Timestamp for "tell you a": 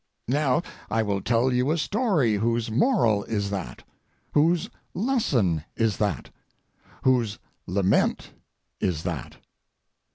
1.21-1.77